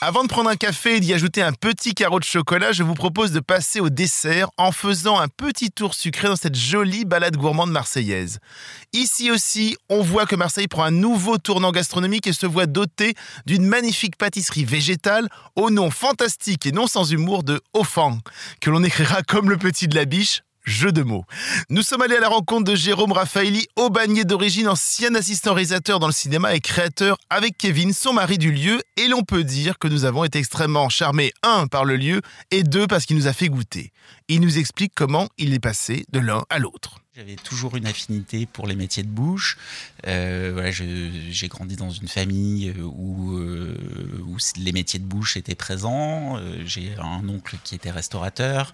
[0.00, 2.94] Avant de prendre un café et d'y ajouter un petit carreau de chocolat, je vous
[2.94, 7.36] propose de passer au dessert en faisant un petit tour sucré dans cette jolie balade
[7.36, 8.38] gourmande marseillaise.
[8.92, 13.14] Ici aussi, on voit que Marseille prend un nouveau tournant gastronomique et se voit doté
[13.44, 18.18] d'une magnifique pâtisserie végétale au nom fantastique et non sans humour de Offang,
[18.60, 21.24] que l'on écrira comme le petit de la biche Jeu de mots.
[21.70, 26.06] Nous sommes allés à la rencontre de Jérôme Raffaelli, aubagnier d'origine, ancien assistant réalisateur dans
[26.06, 29.88] le cinéma et créateur avec Kevin, son mari du lieu, et l'on peut dire que
[29.88, 32.20] nous avons été extrêmement charmés, un, par le lieu,
[32.50, 33.92] et deux, parce qu'il nous a fait goûter.
[34.28, 36.98] Il nous explique comment il est passé de l'un à l'autre.
[37.18, 39.58] J'avais toujours une affinité pour les métiers de bouche.
[40.06, 43.76] Euh, voilà, j'ai grandi dans une famille euh, où, euh,
[44.56, 46.38] les métiers de bouche étaient présents.
[46.64, 48.72] J'ai un oncle qui était restaurateur.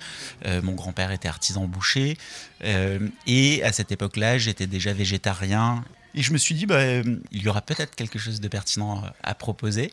[0.62, 2.18] Mon grand-père était artisan boucher.
[3.26, 5.82] Et à cette époque-là, j'étais déjà végétarien.
[6.14, 9.34] Et je me suis dit, bah, il y aura peut-être quelque chose de pertinent à
[9.34, 9.90] proposer.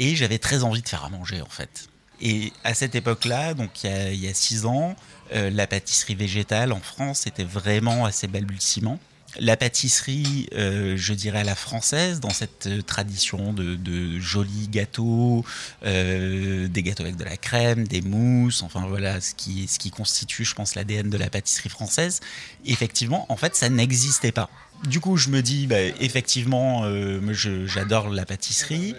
[0.00, 1.88] Et j'avais très envie de faire à manger, en fait.
[2.22, 4.94] Et à cette époque-là, donc il y, a, six ans,
[5.34, 9.00] euh, la pâtisserie végétale en France était vraiment assez balbutiement.
[9.40, 15.44] La pâtisserie, euh, je dirais à la française, dans cette euh, tradition de, jolis gâteaux,
[15.82, 20.76] des gâteaux avec de la crème, des mousses, enfin voilà, ce qui, constitue, je pense,
[20.76, 22.20] l'ADN de la pâtisserie française.
[22.66, 24.48] Effectivement, en fait, ça n'existait pas.
[24.86, 26.84] Du coup, je me dis, bah, effectivement,
[27.66, 28.94] j'adore la pâtisserie.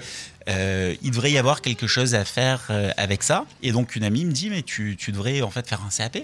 [0.50, 3.46] Euh, il devrait y avoir quelque chose à faire euh, avec ça.
[3.62, 6.18] Et donc une amie me dit, mais tu, devrais en fait faire un CAP.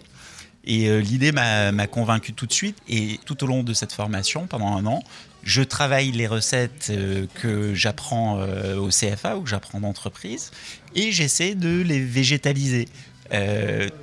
[0.66, 2.78] Et euh, l'idée m'a convaincu tout de suite.
[2.88, 5.04] Et tout au long de cette formation, pendant un an,
[5.44, 6.92] je travaille les recettes
[7.36, 8.42] que j'apprends
[8.76, 10.52] au CFA ou que j'apprends d'entreprise.
[10.96, 12.90] Et j'essaie de les végétaliser.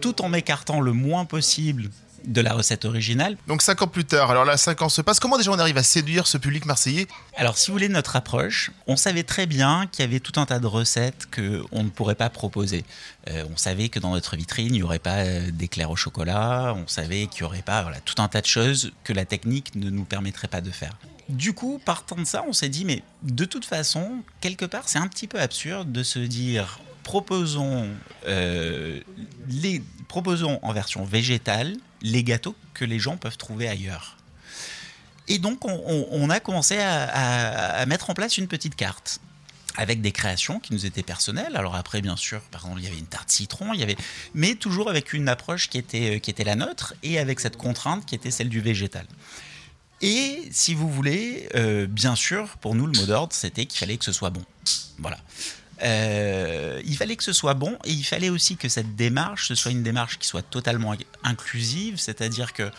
[0.00, 1.91] tout en m'écartant le moins possible
[2.27, 3.37] de la recette originale.
[3.47, 5.21] Donc cinq ans plus tard, alors là, cinq ans se passent.
[5.21, 7.07] Comment déjà on arrive à séduire ce public marseillais?
[7.37, 10.47] Alors si vous voulez notre approche, on savait très bien qu'il y avait tout un
[10.47, 12.84] tas de recettes qu'on ne pourrait pas proposer.
[13.28, 16.75] Euh, on savait que dans notre vitrine, il n'y aurait pas euh, d'éclairs au chocolat,
[16.77, 19.75] on savait qu'il n'y aurait pas voilà, tout un tas de choses que la technique
[19.75, 20.97] ne nous permettrait pas de faire.
[21.29, 24.99] Du coup, partant de ça, on s'est dit, mais de toute façon, quelque part, c'est
[24.99, 27.89] un petit peu absurde de se dire, proposons,
[28.29, 29.00] euh,
[29.49, 34.17] les, proposons en version végétale les gâteaux que les gens peuvent trouver ailleurs.
[35.29, 39.21] Et donc, on, a commencé à, mettre en place une petite carte
[39.77, 41.56] avec des créations qui nous étaient personnelles.
[41.56, 43.97] Alors après, bien sûr, par exemple, il y avait une tarte citron, il y avait,
[44.35, 48.06] mais toujours avec une approche qui était, qui était la nôtre et avec cette contrainte
[48.06, 49.06] qui était celle du végétal.
[50.03, 53.97] Et si vous voulez, euh, bien sûr, pour nous, le mot d'ordre, c'était qu'il fallait
[53.97, 54.45] que ce soit bon.
[54.99, 55.19] Voilà.
[55.82, 59.72] Euh, il fallait que ce soit bon et il fallait aussi que cette démarche, soit
[59.72, 62.70] une démarche qui soit totalement inclusive, c'est-à-dire que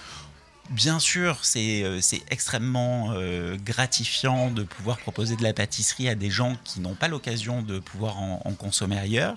[0.70, 6.30] Bien sûr, c'est euh, extrêmement euh, gratifiant de pouvoir proposer de la pâtisserie à des
[6.30, 9.36] gens qui n'ont pas l'occasion de pouvoir en, consommer ailleurs,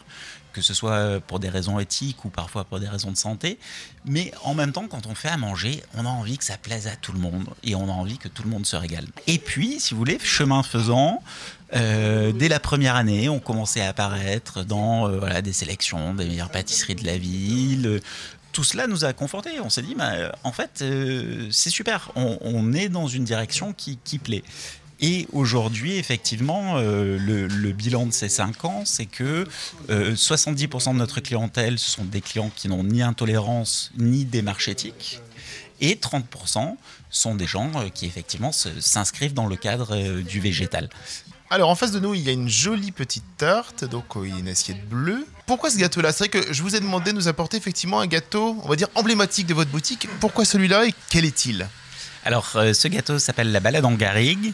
[0.53, 3.59] que ce soit pour des raisons éthiques ou parfois pour des raisons de santé.
[4.05, 6.89] Mais en même temps, quand on fait à manger, on a envie que ça plaise
[6.89, 9.07] à tout le monde et on a envie que tout le monde se régale.
[9.29, 11.23] Et puis, si vous voulez, chemin faisant,
[11.75, 16.51] euh, dès la première année, on commençait à apparaître dans euh, des sélections des meilleures
[16.51, 18.01] pâtisseries de la ville.
[18.53, 19.61] Tout cela nous a confortés.
[19.61, 22.11] On s'est dit, bah, en fait, euh, c'est super.
[22.17, 24.43] On, est dans une direction qui, plaît.
[25.01, 29.47] Et aujourd'hui, effectivement, euh, le, bilan de ces 5 ans, c'est que
[29.89, 34.69] euh, 70% de notre clientèle, ce sont des clients qui n'ont ni intolérance ni démarche
[34.69, 35.21] éthique.
[35.81, 36.77] Et 30%
[37.11, 40.89] sont des gens euh, qui, effectivement, s'inscrivent dans le cadre euh, du végétal.
[41.53, 44.33] Alors en face de nous, il y a une jolie petite tarte, donc il y
[44.33, 45.27] a une assiette bleue.
[45.47, 46.13] Pourquoi ce gâteau-là?
[46.13, 48.77] C'est vrai que je vous ai demandé de nous apporter effectivement un gâteau, on va
[48.77, 50.07] dire emblématique de votre boutique.
[50.21, 51.67] Pourquoi celui-là et quel est-il?
[52.25, 54.53] Alors, euh, ce gâteau s'appelle la balade en garrigue.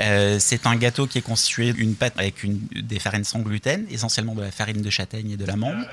[0.00, 3.86] Euh, c'est un gâteau qui est constitué d'une pâte avec une, des farines sans gluten,
[3.88, 5.86] essentiellement de la farine de châtaigne et de l'amande.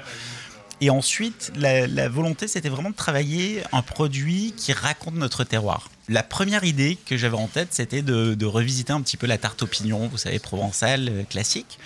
[0.81, 5.89] Et ensuite, la volonté, c'était vraiment de travailler un produit qui raconte notre terroir.
[6.09, 9.63] La première idée que j'avais en tête, c'était de, revisiter un petit peu la tarte
[9.63, 11.79] au pignon, vous savez, provençale, euh, classique.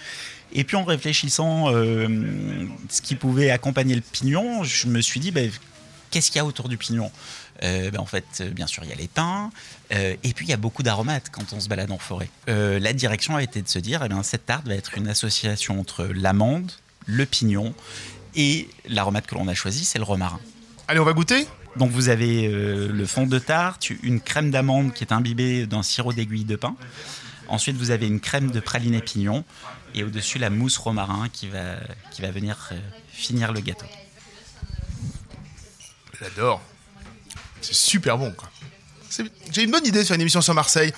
[0.53, 2.07] Et puis en réfléchissant euh,
[2.89, 5.41] ce qui pouvait accompagner le pignon, je me suis dit, bah,
[6.11, 7.11] qu'est-ce qu'il y a autour du pignon?
[7.63, 9.49] Euh, ben en fait, bien sûr, il y a les pins,
[9.93, 12.29] euh, et puis il y a beaucoup d'aromates quand on se balade en forêt.
[12.49, 15.07] Euh, la direction a été de se dire, eh bien, cette tarte va être une
[15.07, 16.71] association entre l'amande,
[17.05, 17.73] le pignon,
[18.35, 20.39] et l'aromate que l'on a choisi, c'est le romarin.
[20.87, 21.47] Allez, on va goûter?
[21.75, 25.83] Donc vous avez euh, le fond de tarte, une crème d'amande qui est imbibée d'un
[25.83, 26.75] sirop d'aiguille de pin.
[27.47, 29.43] Ensuite, vous avez une crème de praliné pignon
[29.95, 31.75] et au-dessus la mousse romarin qui va,
[32.11, 32.71] qui va venir
[33.11, 33.85] finir le gâteau.
[36.19, 36.61] J'adore.
[37.61, 38.49] C'est super bon, quoi.
[39.51, 40.91] J'ai une bonne idée sur une émission sur Marseille.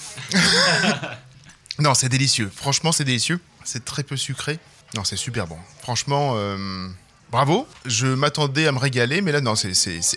[1.80, 2.52] non, c'est délicieux.
[2.54, 3.40] Franchement, c'est délicieux.
[3.64, 4.60] C'est très peu sucré.
[4.94, 5.58] Non, c'est super bon.
[5.82, 6.88] Franchement, euh,
[7.36, 7.68] bravo.
[7.86, 9.74] Je m'attendais à me régaler, mais là, non, c'est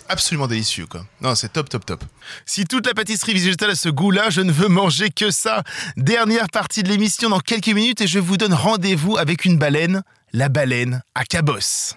[0.07, 1.05] absolument délicieux, quoi.
[1.19, 2.01] Non, c'est top, top, top.
[2.45, 5.63] Si toute la pâtisserie végétale a ce goût-là, je ne veux manger que ça.
[5.97, 10.01] Dernière partie de l'émission dans quelques minutes et je vous donne rendez-vous avec une baleine,
[10.31, 11.95] la baleine à Cabos.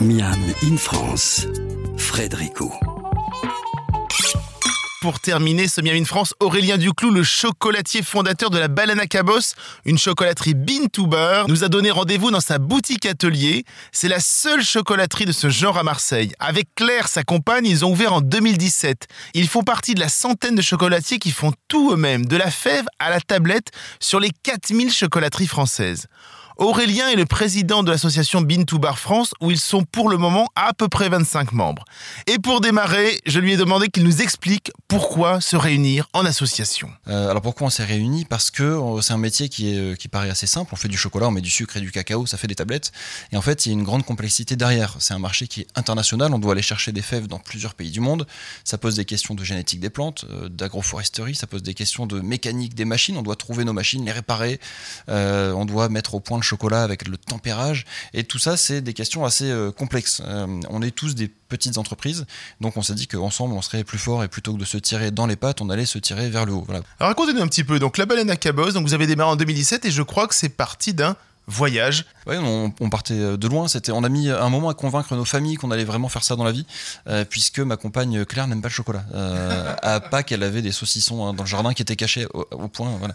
[0.00, 1.44] Miam in France,
[1.96, 2.72] Frédérico.
[5.06, 9.06] Pour terminer ce Miam in France, Aurélien Duclou, le chocolatier fondateur de la Baleine à
[9.06, 9.54] Cabos,
[9.84, 13.64] une chocolaterie bean to bar, nous a donné rendez-vous dans sa boutique atelier.
[13.92, 16.32] C'est la seule chocolaterie de ce genre à Marseille.
[16.40, 19.06] Avec Claire, sa compagne, ils ont ouvert en 2017.
[19.34, 22.86] Ils font partie de la centaine de chocolatiers qui font tout eux-mêmes, de la fève
[22.98, 23.70] à la tablette,
[24.00, 26.08] sur les 4000 chocolateries françaises.
[26.58, 30.16] Aurélien est le président de l'association Bean to Bar France où ils sont pour le
[30.16, 31.84] moment à, peu près 25 membres.
[32.26, 36.90] Et pour démarrer, je lui ai demandé qu'il nous explique pourquoi se réunir en association.
[37.08, 38.24] Euh, alors pourquoi on s'est réunis?
[38.24, 40.70] Parce que euh, c'est un métier qui, euh, qui paraît assez simple.
[40.72, 42.90] On fait du chocolat, on met du sucre et du cacao, ça fait des tablettes.
[43.32, 44.96] Et en fait, il y a une grande complexité derrière.
[44.98, 46.32] C'est un marché qui est international.
[46.32, 48.26] On doit aller chercher des fèves dans plusieurs pays du monde.
[48.64, 51.34] Ça pose des questions de génétique des plantes, d'agroforesterie.
[51.34, 53.18] Ça pose des questions de mécanique des machines.
[53.18, 54.58] On doit trouver nos machines, les réparer.
[55.08, 57.84] on doit mettre au point le chocolat avec le tempérage.
[58.14, 60.22] Et tout ça, c'est des questions assez euh, complexes.
[60.24, 62.26] Euh, on est tous des petites entreprises,
[62.60, 65.10] donc on s'est dit qu'ensemble, on serait plus fort et plutôt que de se tirer
[65.10, 66.66] dans les pattes, on allait se tirer vers le haut.
[66.68, 67.78] Alors racontez-nous un petit peu.
[67.78, 70.34] Donc la baleine à cabos, donc vous avez démarré en 2017 et je crois que
[70.34, 71.16] c'est parti d'un
[71.46, 72.04] voyage.
[72.26, 73.68] Oui, on, partait euh, de loin.
[73.68, 76.34] C'était, on a mis un moment à convaincre nos familles qu'on allait vraiment faire ça
[76.34, 76.66] dans la vie,
[77.08, 79.04] euh, puisque ma compagne Claire n'aime pas le chocolat.
[79.14, 82.68] Euh, à Pâques, elle avait des saucissons hein, dans le jardin qui étaient cachés au,
[82.68, 82.90] point.
[82.98, 83.14] Voilà.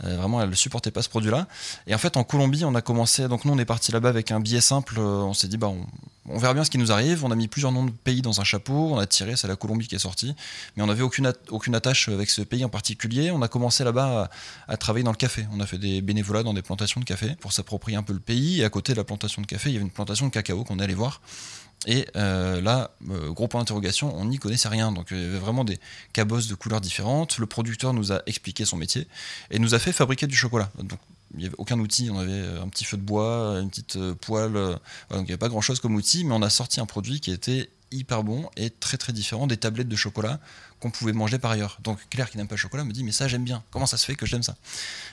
[0.00, 1.46] vraiment, elle ne supportait pas ce produit-là.
[1.86, 3.26] Et en fait, en Colombie, on a commencé.
[3.28, 4.98] Donc nous, on est parti là-bas avec un billet simple.
[5.00, 5.84] on s'est dit, bah, on,
[6.28, 7.24] on verra bien ce qui nous arrive.
[7.24, 8.92] On a mis plusieurs noms de pays dans un chapeau.
[8.92, 10.34] On a tiré, c'est la Colombie qui est sortie.
[10.76, 11.26] Mais on n'avait aucune,
[11.74, 13.30] attache avec ce pays en particulier.
[13.30, 14.30] On a commencé là-bas
[14.68, 15.46] à, travailler dans le café.
[15.52, 18.20] On a fait des bénévolats dans des plantations de café pour s'approprier un peu le
[18.20, 18.60] pays.
[18.60, 20.62] Et à côté de la plantation de café, il y avait une plantation de cacao
[20.62, 21.20] qu'on est allé voir.
[21.86, 24.92] Et euh, là, euh, gros point d'interrogation, on n'y connaissait rien.
[24.92, 25.80] Donc il y avait vraiment des
[26.12, 27.38] cabosses de couleurs différentes.
[27.38, 29.08] Le producteur nous a expliqué son métier
[29.50, 30.70] et nous a fait fabriquer du chocolat.
[31.34, 32.10] Il n'y avait aucun outil.
[32.10, 34.52] On avait un petit feu de bois, une petite euh, poêle.
[34.52, 34.78] donc
[35.10, 37.30] il n'y avait pas grand chose comme outil, mais on a sorti un produit qui
[37.30, 40.40] était hyper bon et très très différent des tablettes de chocolat
[40.82, 41.78] qu'on pouvait manger par ailleurs.
[41.84, 43.62] Donc Claire qui n'aime pas le chocolat me dit mais ça j'aime bien.
[43.70, 44.56] Comment ça se fait que j'aime ça?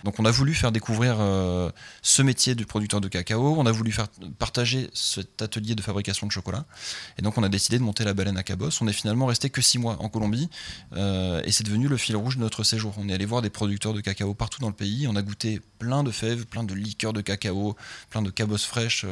[0.03, 1.71] Donc on a voulu faire découvrir euh,
[2.01, 3.55] ce métier du producteur de cacao.
[3.55, 4.07] On a voulu faire
[4.39, 6.65] partager cet atelier de fabrication de chocolat.
[7.19, 8.81] Et donc on a décidé de monter la baleine à Cabos.
[8.81, 10.49] On est finalement resté que six mois en Colombie
[10.93, 12.95] euh, et c'est devenu le fil rouge de notre séjour.
[12.97, 15.07] On est allé voir des producteurs de cacao partout dans le pays.
[15.07, 17.75] On a goûté plein de fèves, plein de liqueurs de cacao,
[18.09, 19.05] plein de cabos fraîches.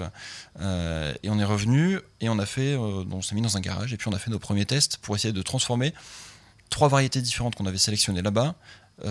[0.59, 3.93] Euh, et on est revenu et on a fait, on s'est mis dans un garage
[3.93, 5.93] et puis on a fait nos premiers tests pour essayer de transformer
[6.69, 8.55] trois variétés différentes qu'on avait sélectionnées là-bas,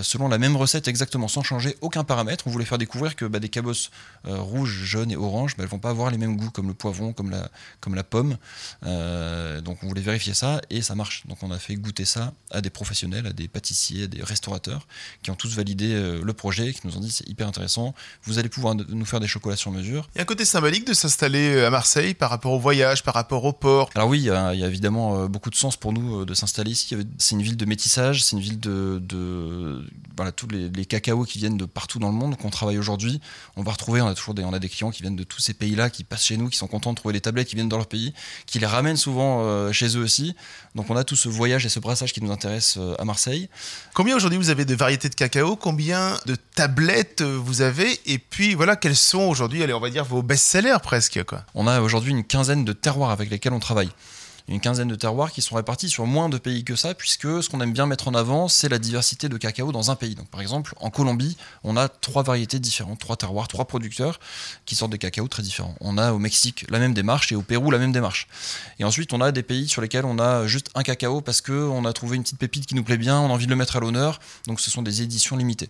[0.02, 2.46] selon la même recette exactement, sans changer aucun paramètre.
[2.46, 3.90] On voulait faire découvrir que bah, des cabosses
[4.26, 6.74] euh, rouges, jaunes et oranges, bah, elles vont pas avoir les mêmes goûts comme le
[6.74, 7.48] poivron, comme la,
[7.80, 8.36] comme la pomme.
[8.84, 11.26] Euh, donc on voulait vérifier ça et ça marche.
[11.26, 14.86] Donc on a fait goûter ça à des professionnels, à des pâtissiers, à des restaurateurs
[15.22, 17.94] qui ont tous validé le projet, qui nous ont dit c'est hyper intéressant,
[18.24, 20.08] vous allez pouvoir nous faire des chocolats sur mesure.
[20.14, 23.14] Il y a un côté symbolique de s'installer à Marseille par rapport au voyage, par
[23.14, 23.90] rapport au port.
[23.94, 26.96] Alors oui, il y a, évidemment beaucoup de sens pour nous de s'installer ici.
[27.18, 29.00] C'est une ville de métissage, c'est une ville de
[30.16, 33.20] voilà, tous les, cacaos qui viennent de partout dans le monde qu'on travaille aujourd'hui.
[33.56, 35.40] On va retrouver, on a toujours des, on a des clients qui viennent de tous
[35.40, 37.68] ces pays-là, qui passent chez nous, qui sont contents de trouver les tablettes qui viennent
[37.68, 38.14] dans leur pays,
[38.46, 40.34] qui les ramènent souvent euh, chez eux aussi.
[40.74, 43.48] Donc on a tout ce voyage et ce brassage qui nous intéresse euh, à Marseille.
[43.94, 45.56] Combien aujourd'hui vous avez de variétés de cacao?
[45.56, 48.00] Combien de tablettes euh, vous avez?
[48.06, 51.44] Et puis voilà, quels sont aujourd'hui, allez, on va dire vos best-sellers presque quoi?
[51.54, 53.90] On a aujourd'hui une quinzaine de terroirs avec lesquels on travaille
[54.48, 57.48] une quinzaine de terroirs qui sont répartis sur moins de pays que ça, puisque ce
[57.48, 60.14] qu'on aime bien mettre en avant, c'est la diversité de cacao dans un pays.
[60.14, 64.20] Donc, par exemple, en Colombie, on a trois variétés différentes, trois terroirs, trois producteurs
[64.64, 65.74] qui sortent des cacao très différents.
[65.80, 68.28] On a au Mexique la même démarche et au Pérou la même démarche.
[68.78, 71.84] Et ensuite, on a des pays sur lesquels on a juste un cacao parce qu'on
[71.84, 73.76] a trouvé une petite pépite qui nous plaît bien, on a envie de le mettre
[73.76, 74.20] à l'honneur.
[74.46, 75.68] Donc, ce sont des éditions limitées.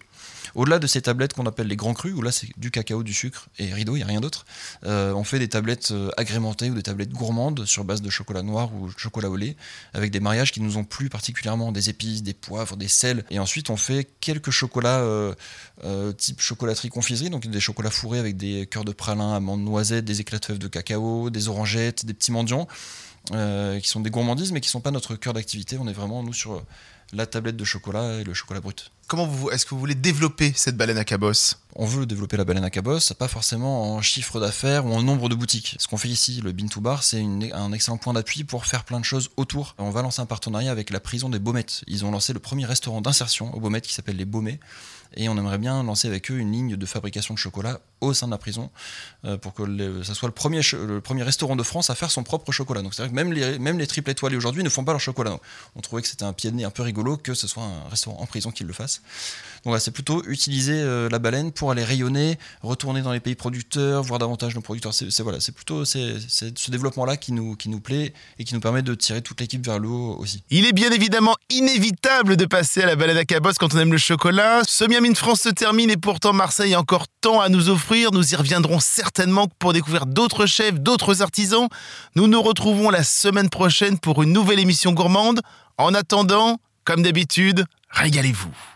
[0.54, 3.12] Au-delà de ces tablettes qu'on appelle les grands crus, où là c'est du cacao, du
[3.12, 4.47] sucre et rideau, il n'y a rien d'autre,
[4.85, 8.42] euh, on fait des tablettes euh, agrémentées ou des tablettes gourmandes sur base de chocolat
[8.42, 9.56] noir ou chocolat au lait,
[9.94, 13.25] avec des mariages qui nous ont plu particulièrement, des épices, des poivres, des sels.
[13.30, 18.37] Et ensuite on fait quelques chocolats euh, type chocolaterie confiserie, donc des chocolats fourrés avec
[18.37, 22.14] des cœurs de pralin, amandes, noisettes, des éclats de fèves de cacao, des orangettes, des
[22.14, 22.66] petits mendiants.
[23.30, 25.78] qui sont des gourmandises mais qui ne sont pas notre cœur d'activité.
[25.78, 26.62] On est vraiment, nous, sur
[27.12, 28.90] la tablette de chocolat et le chocolat brut.
[29.08, 32.44] Comment vous, est-ce que vous voulez développer cette baleine à cabosse On veut développer la
[32.44, 35.76] baleine à cabosse, pas forcément en chiffre d'affaires ou en nombre de boutiques.
[35.78, 38.82] Ce qu'on fait ici, le Bean to Bar, c'est un excellent point d'appui pour faire
[38.82, 39.76] plein de choses autour.
[39.78, 41.84] On va lancer un partenariat avec la prison des Baumettes.
[41.86, 44.58] Ils ont lancé le premier restaurant d'insertion aux Baumettes qui s'appelle les Baumets.
[45.14, 48.26] Et on aimerait bien lancer avec eux une ligne de fabrication de chocolat au sein
[48.26, 48.70] de la prison
[49.25, 52.82] euh, pour que ça soit le premier, restaurant de France à faire son propre chocolat.
[52.92, 55.38] C'est-à-dire que même les, même les triples étoilés aujourd'hui ne font pas leur chocolat.
[55.75, 57.88] On trouvait que c'était un pied de nez un peu rigolo que ce soit un
[57.88, 58.95] restaurant en prison qui le fasse.
[59.66, 64.04] Donc c'est plutôt utiliser euh, la baleine pour aller rayonner, retourner dans les pays producteurs,
[64.04, 64.94] voir davantage nos producteurs.
[64.94, 68.82] C'est voilà, c'est plutôt ce développement-là qui nous, qui nous plaît et qui nous permet
[68.82, 70.44] de tirer toute l'équipe vers le haut aussi.
[70.50, 73.90] Il est bien évidemment inévitable de passer à la balade à cabosse quand on aime
[73.90, 74.62] le chocolat.
[74.68, 78.12] Ce Miam in France se termine et pourtant Marseille a encore tant à nous offrir.
[78.12, 81.66] Nous y reviendrons certainement pour découvrir d'autres chefs, d'autres artisans.
[82.14, 85.40] Nous nous retrouvons la semaine prochaine pour une nouvelle émission gourmande.
[85.76, 88.75] En attendant, comme d'habitude, régalez-vous.